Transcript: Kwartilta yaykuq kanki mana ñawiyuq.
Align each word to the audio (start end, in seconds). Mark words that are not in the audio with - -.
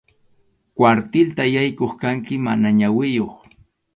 Kwartilta 0.75 1.43
yaykuq 1.53 1.91
kanki 2.01 2.35
mana 2.45 2.69
ñawiyuq. 2.79 3.33